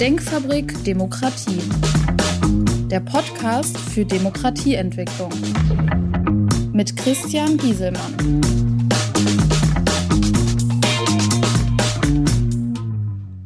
Denkfabrik 0.00 0.84
Demokratie. 0.84 1.62
Der 2.90 3.00
Podcast 3.00 3.78
für 3.78 4.04
Demokratieentwicklung. 4.04 5.32
Mit 6.74 6.94
Christian 6.98 7.56
Gieselmann. 7.56 8.42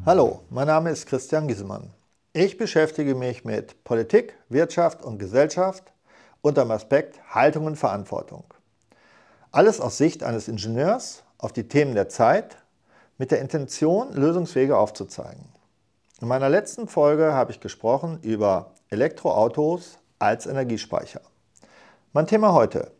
Hallo, 0.04 0.40
mein 0.50 0.66
Name 0.66 0.90
ist 0.90 1.06
Christian 1.06 1.46
Gieselmann. 1.46 1.90
Ich 2.32 2.58
beschäftige 2.58 3.14
mich 3.14 3.44
mit 3.44 3.84
Politik, 3.84 4.34
Wirtschaft 4.48 5.04
und 5.04 5.18
Gesellschaft 5.20 5.92
unter 6.42 6.64
dem 6.64 6.72
Aspekt 6.72 7.20
Haltung 7.32 7.66
und 7.66 7.76
Verantwortung. 7.76 8.42
Alles 9.52 9.80
aus 9.80 9.98
Sicht 9.98 10.24
eines 10.24 10.48
Ingenieurs 10.48 11.22
auf 11.38 11.52
die 11.52 11.68
Themen 11.68 11.94
der 11.94 12.08
Zeit 12.08 12.56
mit 13.18 13.30
der 13.30 13.40
Intention, 13.40 14.12
Lösungswege 14.14 14.76
aufzuzeigen. 14.76 15.59
In 16.22 16.28
meiner 16.28 16.50
letzten 16.50 16.86
Folge 16.86 17.32
habe 17.32 17.50
ich 17.50 17.60
gesprochen 17.60 18.18
über 18.20 18.72
Elektroautos 18.90 19.96
als 20.18 20.44
Energiespeicher. 20.44 21.22
Mein 22.12 22.26
Thema 22.26 22.52
heute. 22.52 22.90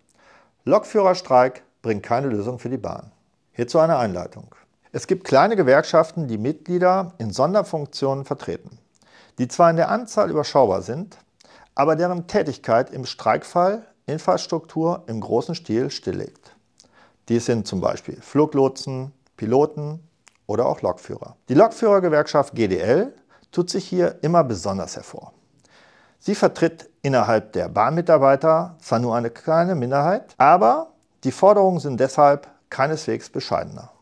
Lokführerstreik 0.64 1.62
bringt 1.82 2.02
keine 2.02 2.28
Lösung 2.28 2.58
für 2.58 2.70
die 2.70 2.78
Bahn. 2.78 3.12
Hierzu 3.52 3.78
eine 3.78 3.98
Einleitung. 3.98 4.54
Es 4.92 5.06
gibt 5.06 5.24
kleine 5.24 5.54
Gewerkschaften, 5.54 6.28
die 6.28 6.38
Mitglieder 6.38 7.12
in 7.18 7.30
Sonderfunktionen 7.30 8.24
vertreten, 8.24 8.78
die 9.36 9.48
zwar 9.48 9.68
in 9.68 9.76
der 9.76 9.90
Anzahl 9.90 10.30
überschaubar 10.30 10.80
sind, 10.80 11.18
aber 11.74 11.96
deren 11.96 12.26
Tätigkeit 12.26 12.88
im 12.88 13.04
Streikfall 13.04 13.84
Infrastruktur 14.06 15.02
im 15.08 15.20
großen 15.20 15.54
Stil 15.54 15.90
stilllegt. 15.90 16.56
Dies 17.28 17.44
sind 17.44 17.66
zum 17.66 17.82
Beispiel 17.82 18.18
Fluglotsen, 18.22 19.12
Piloten 19.36 20.00
oder 20.50 20.66
auch 20.66 20.82
Lokführer. 20.82 21.36
Die 21.48 21.54
Lokführergewerkschaft 21.54 22.56
GDL 22.56 23.14
tut 23.52 23.70
sich 23.70 23.86
hier 23.86 24.16
immer 24.22 24.42
besonders 24.42 24.96
hervor. 24.96 25.32
Sie 26.18 26.34
vertritt 26.34 26.90
innerhalb 27.02 27.52
der 27.52 27.68
Bahnmitarbeiter 27.68 28.76
zwar 28.82 28.98
nur 28.98 29.14
eine 29.14 29.30
kleine 29.30 29.76
Minderheit, 29.76 30.34
aber 30.38 30.88
die 31.22 31.30
Forderungen 31.30 31.78
sind 31.78 32.00
deshalb 32.00 32.48
keineswegs 32.68 33.30
bescheidener. 33.30 33.92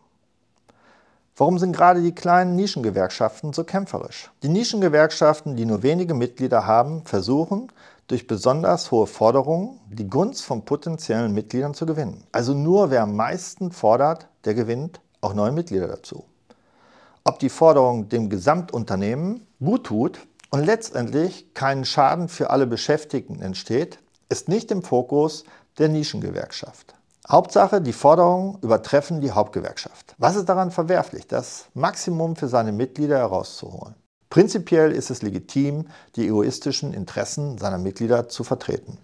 Warum 1.36 1.58
sind 1.58 1.76
gerade 1.76 2.00
die 2.00 2.14
kleinen 2.14 2.56
Nischengewerkschaften 2.56 3.52
so 3.52 3.62
kämpferisch? 3.62 4.30
Die 4.42 4.48
Nischengewerkschaften, 4.48 5.54
die 5.54 5.66
nur 5.66 5.82
wenige 5.82 6.14
Mitglieder 6.14 6.66
haben, 6.66 7.04
versuchen, 7.04 7.70
durch 8.06 8.26
besonders 8.26 8.90
hohe 8.90 9.06
Forderungen 9.06 9.78
die 9.90 10.08
Gunst 10.08 10.44
von 10.46 10.64
potenziellen 10.64 11.34
Mitgliedern 11.34 11.74
zu 11.74 11.84
gewinnen. 11.84 12.24
Also 12.32 12.54
nur 12.54 12.90
wer 12.90 13.02
am 13.02 13.14
meisten 13.14 13.70
fordert, 13.70 14.28
der 14.46 14.54
gewinnt 14.54 15.00
auch 15.20 15.34
neue 15.34 15.52
Mitglieder 15.52 15.88
dazu. 15.88 16.24
Ob 17.24 17.38
die 17.38 17.48
Forderung 17.48 18.08
dem 18.08 18.30
Gesamtunternehmen 18.30 19.46
gut 19.58 19.84
tut 19.84 20.20
und 20.50 20.64
letztendlich 20.64 21.54
keinen 21.54 21.84
Schaden 21.84 22.28
für 22.28 22.50
alle 22.50 22.66
Beschäftigten 22.66 23.42
entsteht, 23.42 23.98
ist 24.28 24.48
nicht 24.48 24.70
im 24.70 24.82
Fokus 24.82 25.44
der 25.78 25.88
Nischengewerkschaft. 25.88 26.94
Hauptsache, 27.28 27.82
die 27.82 27.92
Forderungen 27.92 28.58
übertreffen 28.62 29.20
die 29.20 29.32
Hauptgewerkschaft. 29.32 30.14
Was 30.16 30.36
ist 30.36 30.48
daran 30.48 30.70
verwerflich, 30.70 31.26
das 31.26 31.66
Maximum 31.74 32.36
für 32.36 32.48
seine 32.48 32.72
Mitglieder 32.72 33.18
herauszuholen? 33.18 33.94
Prinzipiell 34.30 34.92
ist 34.92 35.10
es 35.10 35.22
legitim, 35.22 35.88
die 36.16 36.26
egoistischen 36.26 36.94
Interessen 36.94 37.58
seiner 37.58 37.78
Mitglieder 37.78 38.28
zu 38.28 38.44
vertreten. 38.44 38.98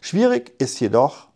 Schwierig 0.00 0.52
ist 0.58 0.80
jedoch, 0.80 1.28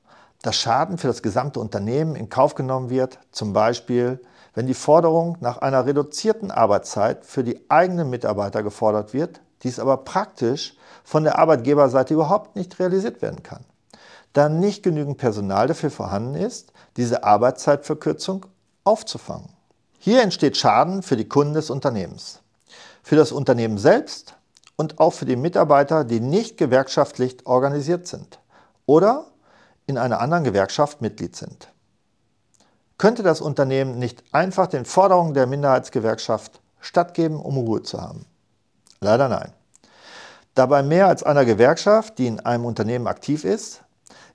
dass 0.42 0.56
Schaden 0.56 0.98
für 0.98 1.08
das 1.08 1.22
gesamte 1.22 1.61
Unternehmen 1.61 2.17
in 2.17 2.28
Kauf 2.28 2.55
genommen 2.55 2.91
wird, 2.91 3.19
zum 3.30 3.52
Beispiel 3.52 4.20
wenn 4.55 4.67
die 4.67 4.75
Forderung 4.75 5.36
nach 5.41 5.58
einer 5.58 5.86
reduzierten 5.86 6.50
Arbeitszeit 6.50 7.25
für 7.25 7.45
die 7.45 7.61
eigenen 7.70 8.11
Mitarbeiter 8.11 8.62
gefordert 8.62 9.14
wird, 9.14 9.41
dies 9.62 9.78
aber 9.78 9.98
praktisch 9.98 10.77
von 11.05 11.24
der 11.24 11.39
Arbeitgeberseite 11.39 12.14
überhaupt 12.14 12.57
nicht 12.57 12.79
realisiert 12.79 13.23
werden 13.23 13.42
kann 13.42 13.64
da 14.33 14.48
nicht 14.48 14.83
genügend 14.83 15.18
Personal 15.18 15.67
dafür 15.67 15.90
vorhanden 15.90 16.35
ist, 16.35 16.73
diese 16.96 17.24
Arbeitszeitverkürzung 17.24 18.46
aufzufangen. 18.85 19.48
Hier 19.98 20.23
entsteht 20.23 20.57
Schaden 20.57 21.02
für 21.02 21.17
die 21.17 21.29
Kunden 21.29 21.55
des 21.55 21.70
Unternehmens, 21.70 22.40
für 23.02 23.17
das 23.17 23.33
Unternehmen 23.33 23.79
selbst 23.79 24.34
und 24.77 24.98
auch 24.98 25.13
für 25.13 25.27
die 25.27 25.36
Mitarbeiter, 25.36 26.05
die 26.05 26.20
nicht 26.20 26.57
gewerkschaftlich 26.57 27.46
organisiert 27.46 28.07
sind 28.07 28.40
oder 28.86 29.27
in 29.86 29.98
einer 29.98 30.20
anderen 30.20 30.45
Gewerkschaft 30.45 31.01
Mitglied 31.01 31.36
sind. 31.36 31.71
Könnte 33.02 33.24
das 33.24 33.40
Unternehmen 33.40 33.98
nicht 33.98 34.23
einfach 34.30 34.68
den 34.68 34.85
Forderungen 34.85 35.35
der 35.35 35.48
Minderheitsgewerkschaft 35.48 36.61
stattgeben, 36.79 37.40
um 37.40 37.57
Ruhe 37.57 37.83
zu 37.83 38.01
haben? 38.01 38.27
Leider 39.01 39.29
nein. 39.29 39.51
Da 40.55 40.67
bei 40.67 40.85
mehr 40.85 41.08
als 41.08 41.24
einer 41.24 41.45
Gewerkschaft, 41.45 42.17
die 42.18 42.29
in 42.29 42.39
einem 42.39 42.64
Unternehmen 42.64 43.08
aktiv 43.08 43.45
ist, 43.45 43.83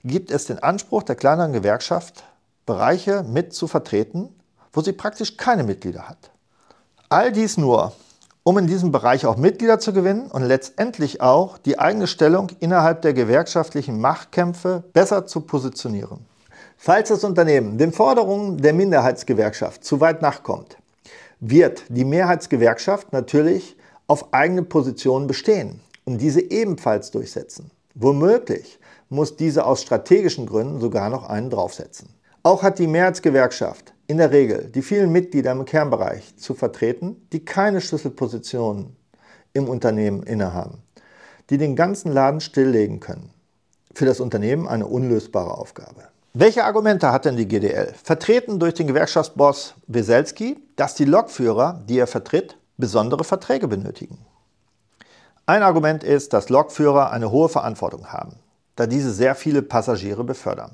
gibt 0.03 0.31
es 0.31 0.47
den 0.47 0.59
Anspruch 0.59 1.03
der 1.03 1.15
kleineren 1.15 1.53
Gewerkschaft, 1.53 2.25
Bereiche 2.65 3.23
mit 3.23 3.53
zu 3.53 3.67
vertreten, 3.67 4.35
wo 4.73 4.81
sie 4.81 4.91
praktisch 4.91 5.37
keine 5.37 5.63
Mitglieder 5.63 6.09
hat. 6.09 6.31
All 7.07 7.31
dies 7.31 7.55
nur, 7.55 7.93
um 8.43 8.57
in 8.57 8.67
diesem 8.67 8.91
Bereich 8.91 9.25
auch 9.25 9.37
Mitglieder 9.37 9.79
zu 9.79 9.93
gewinnen 9.93 10.29
und 10.29 10.43
letztendlich 10.43 11.21
auch 11.21 11.57
die 11.57 11.79
eigene 11.79 12.07
Stellung 12.07 12.49
innerhalb 12.59 13.01
der 13.01 13.13
gewerkschaftlichen 13.13 14.01
Machtkämpfe 14.01 14.83
besser 14.91 15.25
zu 15.25 15.39
positionieren. 15.39 16.25
Falls 16.79 17.09
das 17.09 17.23
Unternehmen 17.23 17.77
den 17.79 17.91
Forderungen 17.91 18.57
der 18.57 18.71
Minderheitsgewerkschaft 18.71 19.83
zu 19.83 19.99
weit 19.99 20.21
nachkommt, 20.21 20.77
wird 21.39 21.83
die 21.89 22.05
Mehrheitsgewerkschaft 22.05 23.11
natürlich 23.11 23.75
auf 24.05 24.33
eigene 24.33 24.63
Positionen 24.63 25.27
bestehen 25.27 25.81
und 26.05 26.21
diese 26.21 26.39
ebenfalls 26.39 27.11
durchsetzen. 27.11 27.71
Womöglich 27.95 28.79
muss 29.09 29.35
diese 29.35 29.65
aus 29.65 29.81
strategischen 29.81 30.45
Gründen 30.45 30.79
sogar 30.79 31.09
noch 31.09 31.27
einen 31.27 31.49
draufsetzen. 31.49 32.09
Auch 32.43 32.61
hat 32.61 32.77
die 32.77 32.87
Mehrheitsgewerkschaft 32.87 33.93
in 34.05 34.17
der 34.17 34.31
Regel 34.31 34.69
die 34.73 34.83
vielen 34.83 35.11
Mitglieder 35.11 35.51
im 35.51 35.65
Kernbereich 35.65 36.37
zu 36.37 36.53
vertreten, 36.53 37.27
die 37.33 37.43
keine 37.43 37.81
Schlüsselpositionen 37.81 38.95
im 39.53 39.67
Unternehmen 39.67 40.23
innehaben, 40.23 40.83
die 41.49 41.57
den 41.57 41.75
ganzen 41.75 42.11
Laden 42.11 42.39
stilllegen 42.39 42.99
können. 42.99 43.31
Für 43.93 44.05
das 44.05 44.19
Unternehmen 44.19 44.67
eine 44.67 44.85
unlösbare 44.85 45.57
Aufgabe. 45.57 46.03
Welche 46.39 46.65
Argumente 46.65 47.11
hat 47.11 47.25
denn 47.25 47.35
die 47.35 47.47
GDL? 47.47 47.93
Vertreten 48.03 48.59
durch 48.59 48.75
den 48.75 48.87
Gewerkschaftsboss 48.87 49.73
Weselski, 49.87 50.57
dass 50.75 50.93
die 50.93 51.05
Lokführer, 51.05 51.81
die 51.87 51.97
er 51.97 52.07
vertritt, 52.07 52.57
besondere 52.77 53.23
Verträge 53.23 53.67
benötigen. 53.67 54.19
Ein 55.45 55.63
Argument 55.63 56.03
ist, 56.03 56.33
dass 56.33 56.49
Lokführer 56.49 57.11
eine 57.11 57.31
hohe 57.31 57.49
Verantwortung 57.49 58.11
haben 58.13 58.35
da 58.77 58.87
diese 58.87 59.11
sehr 59.11 59.35
viele 59.35 59.61
Passagiere 59.61 60.23
befördern. 60.23 60.73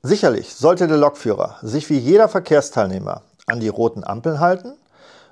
Sicherlich 0.00 0.54
sollte 0.54 0.88
der 0.88 0.96
Lokführer 0.96 1.58
sich 1.60 1.90
wie 1.90 1.98
jeder 1.98 2.28
Verkehrsteilnehmer 2.28 3.22
an 3.46 3.60
die 3.60 3.68
roten 3.68 4.04
Ampeln 4.04 4.40
halten 4.40 4.74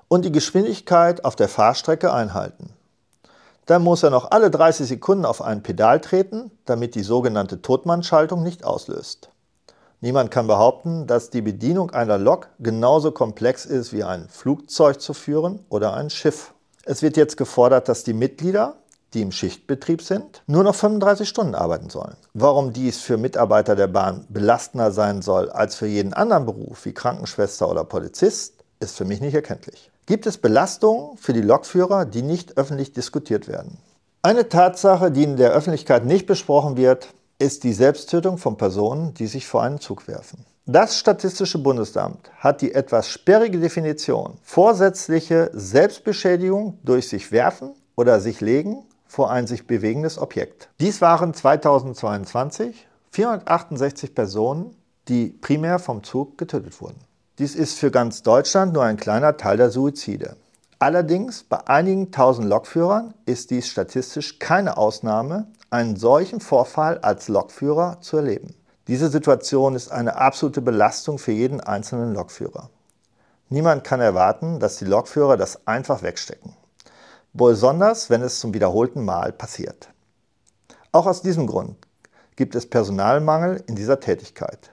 und 0.08 0.24
die 0.24 0.32
Geschwindigkeit 0.32 1.24
auf 1.24 1.36
der 1.36 1.48
Fahrstrecke 1.48 2.12
einhalten. 2.12 2.70
Dann 3.66 3.82
muss 3.82 4.02
er 4.02 4.10
noch 4.10 4.32
alle 4.32 4.50
30 4.50 4.88
Sekunden 4.88 5.24
auf 5.24 5.40
ein 5.40 5.62
Pedal 5.62 6.00
treten, 6.00 6.50
damit 6.64 6.96
die 6.96 7.04
sogenannte 7.04 7.62
Totmannschaltung 7.62 8.42
nicht 8.42 8.64
auslöst. 8.64 9.30
Niemand 10.00 10.30
kann 10.30 10.46
behaupten, 10.46 11.06
dass 11.06 11.30
die 11.30 11.42
Bedienung 11.42 11.90
einer 11.90 12.18
Lok 12.18 12.48
genauso 12.58 13.12
komplex 13.12 13.66
ist 13.66 13.92
wie 13.92 14.04
ein 14.04 14.28
Flugzeug 14.28 15.00
zu 15.00 15.12
führen 15.12 15.64
oder 15.68 15.94
ein 15.94 16.10
Schiff. 16.10 16.54
Es 16.84 17.02
wird 17.02 17.16
jetzt 17.16 17.36
gefordert, 17.36 17.88
dass 17.88 18.04
die 18.04 18.14
Mitglieder 18.14 18.76
die 19.14 19.22
im 19.22 19.32
Schichtbetrieb 19.32 20.02
sind, 20.02 20.42
nur 20.46 20.62
noch 20.62 20.74
35 20.74 21.28
Stunden 21.28 21.54
arbeiten 21.54 21.90
sollen. 21.90 22.16
Warum 22.34 22.72
dies 22.72 23.00
für 23.00 23.16
Mitarbeiter 23.16 23.74
der 23.74 23.88
Bahn 23.88 24.24
belastender 24.28 24.92
sein 24.92 25.22
soll 25.22 25.50
als 25.50 25.74
für 25.74 25.86
jeden 25.86 26.14
anderen 26.14 26.46
Beruf 26.46 26.84
wie 26.84 26.94
Krankenschwester 26.94 27.68
oder 27.68 27.84
Polizist, 27.84 28.54
ist 28.78 28.96
für 28.96 29.04
mich 29.04 29.20
nicht 29.20 29.34
erkenntlich. 29.34 29.90
Gibt 30.06 30.26
es 30.26 30.38
Belastungen 30.38 31.16
für 31.16 31.32
die 31.32 31.42
Lokführer, 31.42 32.04
die 32.04 32.22
nicht 32.22 32.56
öffentlich 32.56 32.92
diskutiert 32.92 33.48
werden? 33.48 33.78
Eine 34.22 34.48
Tatsache, 34.48 35.10
die 35.10 35.24
in 35.24 35.36
der 35.36 35.52
Öffentlichkeit 35.52 36.04
nicht 36.04 36.26
besprochen 36.26 36.76
wird, 36.76 37.08
ist 37.40 37.64
die 37.64 37.72
Selbsttötung 37.72 38.38
von 38.38 38.56
Personen, 38.56 39.14
die 39.14 39.26
sich 39.26 39.46
vor 39.46 39.62
einen 39.62 39.80
Zug 39.80 40.06
werfen. 40.06 40.44
Das 40.66 40.98
Statistische 40.98 41.58
Bundesamt 41.58 42.30
hat 42.38 42.60
die 42.60 42.74
etwas 42.74 43.08
sperrige 43.08 43.58
Definition 43.58 44.34
vorsätzliche 44.42 45.50
Selbstbeschädigung 45.52 46.78
durch 46.84 47.08
sich 47.08 47.32
werfen 47.32 47.72
oder 47.96 48.20
sich 48.20 48.40
legen 48.40 48.84
vor 49.06 49.30
ein 49.30 49.46
sich 49.46 49.66
bewegendes 49.66 50.18
Objekt. 50.18 50.68
Dies 50.78 51.00
waren 51.00 51.34
2022 51.34 52.86
468 53.10 54.14
Personen, 54.14 54.76
die 55.08 55.30
primär 55.30 55.78
vom 55.78 56.04
Zug 56.04 56.38
getötet 56.38 56.80
wurden. 56.80 57.00
Dies 57.38 57.56
ist 57.56 57.78
für 57.78 57.90
ganz 57.90 58.22
Deutschland 58.22 58.74
nur 58.74 58.84
ein 58.84 58.98
kleiner 58.98 59.38
Teil 59.38 59.56
der 59.56 59.70
Suizide. 59.70 60.36
Allerdings 60.78 61.42
bei 61.42 61.66
einigen 61.66 62.12
tausend 62.12 62.48
Lokführern 62.48 63.14
ist 63.26 63.50
dies 63.50 63.66
statistisch 63.66 64.38
keine 64.38 64.76
Ausnahme, 64.76 65.46
einen 65.70 65.96
solchen 65.96 66.40
Vorfall 66.40 66.98
als 66.98 67.28
Lokführer 67.28 67.98
zu 68.00 68.16
erleben. 68.18 68.54
Diese 68.88 69.08
Situation 69.08 69.76
ist 69.76 69.92
eine 69.92 70.16
absolute 70.16 70.60
Belastung 70.60 71.18
für 71.18 71.32
jeden 71.32 71.60
einzelnen 71.60 72.12
Lokführer. 72.12 72.70
Niemand 73.48 73.84
kann 73.84 74.00
erwarten, 74.00 74.58
dass 74.60 74.76
die 74.78 74.84
Lokführer 74.84 75.36
das 75.36 75.66
einfach 75.66 76.02
wegstecken. 76.02 76.54
besonders 77.32 78.10
wenn 78.10 78.22
es 78.22 78.40
zum 78.40 78.54
wiederholten 78.54 79.04
Mal 79.04 79.32
passiert. 79.32 79.90
Auch 80.90 81.06
aus 81.06 81.22
diesem 81.22 81.46
Grund 81.46 81.76
gibt 82.34 82.56
es 82.56 82.68
Personalmangel 82.68 83.62
in 83.68 83.76
dieser 83.76 84.00
Tätigkeit. 84.00 84.72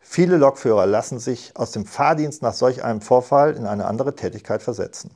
Viele 0.00 0.38
Lokführer 0.38 0.86
lassen 0.86 1.18
sich 1.18 1.54
aus 1.54 1.72
dem 1.72 1.84
Fahrdienst 1.84 2.40
nach 2.40 2.54
solch 2.54 2.82
einem 2.82 3.02
Vorfall 3.02 3.54
in 3.56 3.66
eine 3.66 3.84
andere 3.84 4.16
Tätigkeit 4.16 4.62
versetzen. 4.62 5.10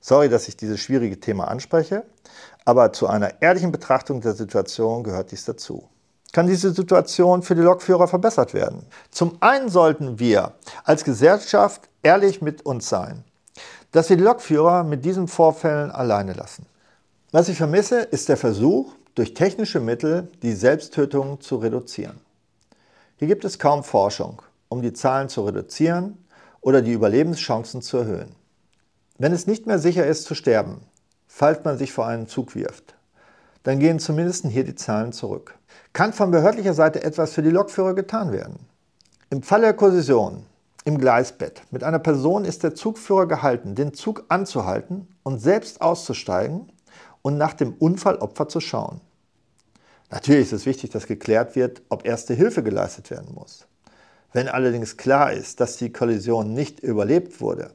Sorry, 0.00 0.28
dass 0.28 0.48
ich 0.48 0.56
dieses 0.56 0.80
schwierige 0.80 1.20
Thema 1.20 1.46
anspreche, 1.46 2.04
aber 2.64 2.92
zu 2.92 3.06
einer 3.06 3.42
ehrlichen 3.42 3.72
Betrachtung 3.72 4.20
der 4.20 4.34
Situation 4.34 5.04
gehört 5.04 5.32
dies 5.32 5.44
dazu. 5.44 5.88
Kann 6.32 6.46
diese 6.46 6.72
Situation 6.72 7.42
für 7.42 7.54
die 7.54 7.62
Lokführer 7.62 8.08
verbessert 8.08 8.54
werden? 8.54 8.86
Zum 9.10 9.36
einen 9.40 9.68
sollten 9.68 10.18
wir 10.18 10.52
als 10.84 11.04
Gesellschaft 11.04 11.88
ehrlich 12.02 12.42
mit 12.42 12.66
uns 12.66 12.88
sein, 12.88 13.22
dass 13.92 14.10
wir 14.10 14.16
die 14.16 14.24
Lokführer 14.24 14.82
mit 14.82 15.04
diesen 15.04 15.28
Vorfällen 15.28 15.90
alleine 15.92 16.32
lassen. 16.32 16.66
Was 17.30 17.48
ich 17.48 17.56
vermisse, 17.56 18.00
ist 18.00 18.28
der 18.28 18.36
Versuch, 18.36 18.94
durch 19.14 19.34
technische 19.34 19.78
Mittel 19.78 20.28
die 20.42 20.54
Selbsttötung 20.54 21.40
zu 21.40 21.56
reduzieren. 21.56 22.20
Hier 23.16 23.28
gibt 23.28 23.44
es 23.44 23.60
kaum 23.60 23.84
Forschung, 23.84 24.42
um 24.68 24.82
die 24.82 24.92
Zahlen 24.92 25.28
zu 25.28 25.42
reduzieren 25.42 26.18
oder 26.60 26.82
die 26.82 26.92
Überlebenschancen 26.92 27.80
zu 27.80 27.98
erhöhen. 27.98 28.34
Wenn 29.18 29.32
es 29.32 29.46
nicht 29.46 29.66
mehr 29.66 29.78
sicher 29.78 30.04
ist 30.04 30.24
zu 30.24 30.34
sterben, 30.34 30.80
falls 31.36 31.64
man 31.64 31.76
sich 31.76 31.92
vor 31.92 32.06
einen 32.06 32.28
Zug 32.28 32.54
wirft, 32.54 32.94
dann 33.64 33.80
gehen 33.80 33.98
zumindest 33.98 34.46
hier 34.46 34.62
die 34.62 34.76
Zahlen 34.76 35.12
zurück. 35.12 35.58
Kann 35.92 36.12
von 36.12 36.30
behördlicher 36.30 36.74
Seite 36.74 37.02
etwas 37.02 37.32
für 37.32 37.42
die 37.42 37.50
Lokführer 37.50 37.94
getan 37.94 38.30
werden? 38.30 38.60
Im 39.30 39.42
Fall 39.42 39.62
der 39.62 39.74
Kollision 39.74 40.46
im 40.84 40.96
Gleisbett 40.96 41.62
mit 41.72 41.82
einer 41.82 41.98
Person 41.98 42.44
ist 42.44 42.62
der 42.62 42.76
Zugführer 42.76 43.26
gehalten, 43.26 43.74
den 43.74 43.94
Zug 43.94 44.24
anzuhalten 44.28 45.08
und 45.24 45.40
selbst 45.40 45.80
auszusteigen 45.80 46.70
und 47.22 47.36
nach 47.36 47.54
dem 47.54 47.72
Unfallopfer 47.74 48.48
zu 48.48 48.60
schauen. 48.60 49.00
Natürlich 50.10 50.42
ist 50.42 50.52
es 50.52 50.66
wichtig, 50.66 50.90
dass 50.90 51.08
geklärt 51.08 51.56
wird, 51.56 51.82
ob 51.88 52.06
erste 52.06 52.34
Hilfe 52.34 52.62
geleistet 52.62 53.10
werden 53.10 53.34
muss. 53.34 53.66
Wenn 54.32 54.46
allerdings 54.46 54.96
klar 54.96 55.32
ist, 55.32 55.58
dass 55.58 55.78
die 55.78 55.90
Kollision 55.90 56.54
nicht 56.54 56.78
überlebt 56.78 57.40
wurde, 57.40 57.72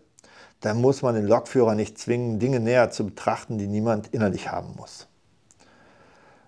dann 0.61 0.81
muss 0.81 1.01
man 1.01 1.15
den 1.15 1.27
Lokführer 1.27 1.75
nicht 1.75 1.97
zwingen, 1.97 2.39
Dinge 2.39 2.59
näher 2.59 2.91
zu 2.91 3.06
betrachten, 3.06 3.57
die 3.57 3.67
niemand 3.67 4.07
innerlich 4.13 4.51
haben 4.51 4.75
muss. 4.75 5.07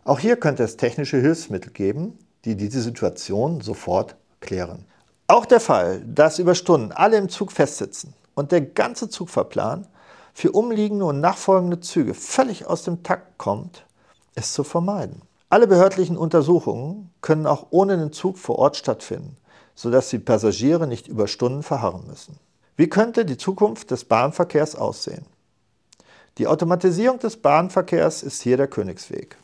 Auch 0.04 0.20
hier 0.20 0.36
könnte 0.36 0.64
es 0.64 0.78
technische 0.78 1.18
Hilfsmittel 1.18 1.72
geben, 1.72 2.18
die 2.44 2.56
diese 2.56 2.82
Situation 2.82 3.62
sofort 3.62 4.16
klären. 4.40 4.86
Auch 5.28 5.46
der 5.46 5.60
Fall, 5.60 6.02
dass 6.06 6.40
über 6.40 6.56
Stunden 6.56 6.92
alle 6.92 7.18
im 7.18 7.30
Zug 7.30 7.52
festsitzen 7.52 8.14
und 8.34 8.52
der 8.52 8.62
ganze 8.62 9.10
Zugfahrplan 9.10 9.88
für 10.34 10.52
umliegende 10.52 11.06
und 11.06 11.20
nachfolgende 11.20 11.80
Züge 11.80 12.14
völlig 12.14 12.66
aus 12.66 12.84
dem 12.84 13.04
Takt 13.04 13.38
kommt, 13.38 13.86
ist 14.36 14.54
zu 14.54 14.64
vermeiden. 14.64 15.22
Alle 15.50 15.68
behördlichen 15.68 16.18
Untersuchungen 16.18 17.12
können 17.22 17.46
auch 17.46 17.68
ohne 17.70 17.98
den 17.98 18.12
Zug 18.12 18.38
vor 18.38 18.58
Ort 18.58 18.78
stattfinden, 18.78 19.38
sodass 19.76 20.10
die 20.10 20.20
Passagiere 20.20 20.88
nicht 20.88 21.08
über 21.08 21.28
Stunden 21.28 21.64
verharren 21.64 22.08
müssen. 22.08 22.40
Wie 22.82 22.90
könnte 22.90 23.26
die 23.26 23.38
Zukunft 23.38 23.92
des 23.92 24.06
Bahnverkehrs 24.06 24.76
aussehen? 24.76 25.28
Die 26.40 26.48
Automatisierung 26.48 27.20
des 27.20 27.38
Bahnverkehrs 27.38 28.24
ist 28.24 28.42
hier 28.42 28.58
der 28.58 28.66
Königsweg. 28.66 29.38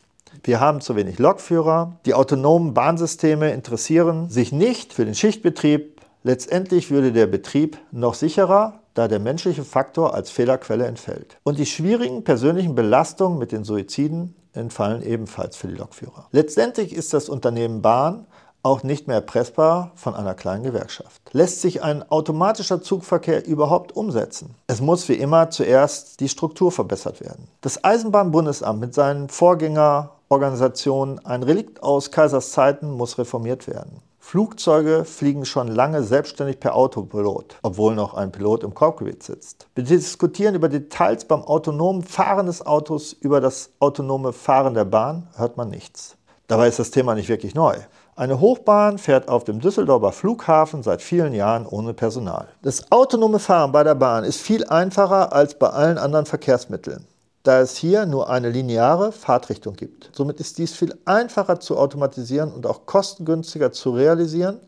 Wir 0.44 0.60
haben 0.60 0.82
zu 0.82 0.96
wenig 0.96 1.20
Lokführer, 1.20 2.00
die 2.08 2.16
autonomen 2.16 2.74
Bahnsysteme 2.74 3.52
interessieren 3.52 4.32
sich 4.32 4.52
nicht 4.52 4.92
für 4.92 5.06
den 5.06 5.14
Schichtbetrieb. 5.14 6.02
Letztendlich 6.24 6.90
würde 6.90 7.12
der 7.12 7.28
Betrieb 7.28 7.78
noch 7.92 8.16
sicherer, 8.16 8.82
da 8.96 9.08
der 9.08 9.20
menschliche 9.20 9.64
Faktor 9.64 10.16
als 10.16 10.32
Fehlerquelle 10.32 10.88
entfällt. 10.88 11.38
Und 11.44 11.60
die 11.60 11.68
schwierigen 11.68 12.24
persönlichen 12.24 12.74
Belastungen 12.74 13.38
mit 13.38 13.52
den 13.52 13.64
Suiziden 13.64 14.34
entfallen 14.54 15.04
ebenfalls 15.04 15.56
für 15.56 15.68
die 15.68 15.76
Lokführer. 15.76 16.28
Letztendlich 16.32 16.92
ist 16.92 17.14
das 17.14 17.30
Unternehmen 17.30 17.84
Bahn 17.84 18.26
auch 18.68 18.84
nicht 18.84 19.08
mehr 19.08 19.16
erpressbar 19.16 19.92
von 19.96 20.14
einer 20.14 20.36
kleinen 20.36 20.64
Gewerkschaft. 20.64 21.22
Lässt 21.32 21.62
sich 21.62 21.82
ein 21.82 22.04
automatischer 22.12 22.82
Zugverkehr 22.82 23.48
überhaupt 23.48 23.96
umsetzen? 23.96 24.56
Es 24.68 24.82
muss 24.82 25.08
wie 25.08 25.14
immer 25.14 25.50
zuerst 25.50 26.20
die 26.20 26.30
Struktur 26.30 26.72
verbessert 26.72 27.22
werden. 27.22 27.48
Das 27.62 27.84
Eisenbahnbundesamt 27.84 28.80
mit 28.80 28.94
seinen 28.94 29.30
Vorgängerorganisationen, 29.30 31.26
ein 31.26 31.44
Relikt 31.44 31.82
aus 31.82 32.12
Kaisers 32.12 32.52
Zeiten, 32.52 32.92
muss 32.92 33.18
reformiert 33.18 33.68
werden. 33.68 34.02
Flugzeuge 34.20 35.06
fliegen 35.06 35.46
schon 35.46 35.70
lange 35.70 36.04
selbstständig 36.04 36.60
per 36.60 36.76
Autopilot, 36.76 37.56
obwohl 37.62 37.96
noch 37.96 38.14
ein 38.14 38.34
Pilot 38.34 38.64
im 38.64 38.74
Cockpit 38.74 39.24
sitzt. 39.24 39.68
Wir 39.74 39.86
diskutieren 39.86 40.54
über 40.54 40.68
Details 40.68 41.24
beim 41.24 41.44
autonomen 41.44 42.04
Fahren 42.04 42.48
des 42.48 42.66
Autos, 42.66 43.14
über 43.14 43.40
das 43.40 43.70
autonome 43.80 44.34
Fahren 44.34 44.74
der 44.74 44.84
Bahn 44.84 45.30
hört 45.38 45.56
man 45.56 45.70
nichts. 45.70 46.17
Dabei 46.48 46.70
ist 46.70 46.80
das 46.80 46.92
Thema 46.92 47.14
nicht 47.14 47.30
wirklich 47.30 47.56
neu. 47.56 47.76
Eine 48.16 48.40
Hochbahn 48.40 48.98
fährt 48.98 49.28
auf 49.28 49.44
dem 49.44 49.60
Düsseldorfer 49.60 50.12
Flughafen 50.12 50.82
seit 50.82 51.02
vielen 51.02 51.34
Jahren 51.34 51.66
ohne 51.66 51.94
Personal. 51.94 52.48
Das 52.62 52.92
autonome 52.92 53.40
Fahren 53.40 53.72
bei 53.72 53.84
der 53.84 53.96
Bahn 53.96 54.24
ist 54.24 54.42
viel 54.42 54.66
einfacher 54.66 55.34
als 55.34 55.60
bei 55.60 55.70
allen 55.70 55.98
anderen 55.98 56.26
Verkehrsmitteln 56.26 57.06
da 57.48 57.62
es 57.62 57.78
hier 57.78 58.06
nur 58.06 58.30
eine 58.30 58.50
lineare 58.50 59.14
Fahrtrichtung 59.14 59.76
gibt. 59.76 60.10
Somit 60.14 60.42
ist 60.42 60.58
dies 60.58 60.74
viel 60.74 60.94
einfacher 61.06 61.62
zu 61.62 61.78
automatisieren 61.78 62.52
und 62.52 62.66
auch 62.66 62.86
kostengünstiger 62.86 63.72
zu 63.72 63.92
realisieren 63.92 64.60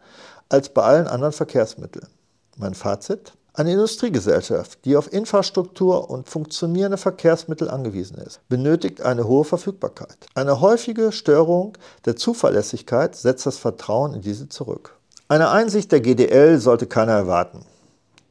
als 0.47 0.69
bei 0.69 0.83
allen 0.83 1.07
anderen 1.07 1.33
Verkehrsmitteln. 1.33 2.07
Mein 2.55 2.73
Fazit? 2.73 3.33
Eine 3.59 3.73
Industriegesellschaft, 3.73 4.85
die 4.85 4.95
auf 4.95 5.11
Infrastruktur 5.11 6.09
und 6.09 6.29
funktionierende 6.29 6.95
Verkehrsmittel 6.95 7.69
angewiesen 7.69 8.17
ist, 8.19 8.39
benötigt 8.47 9.01
eine 9.01 9.27
hohe 9.27 9.43
Verfügbarkeit. 9.43 10.15
Eine 10.33 10.61
häufige 10.61 11.11
Störung 11.11 11.77
der 12.05 12.15
Zuverlässigkeit 12.15 13.17
setzt 13.17 13.45
das 13.45 13.57
Vertrauen 13.57 14.13
in 14.13 14.21
diese 14.21 14.47
zurück. 14.47 14.95
Eine 15.27 15.49
Einsicht 15.49 15.91
der 15.91 15.99
GDL 15.99 16.57
sollte 16.57 16.87
keiner 16.87 17.11
erwarten. 17.11 17.65